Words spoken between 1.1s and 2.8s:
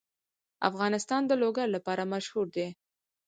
د لوگر لپاره مشهور دی.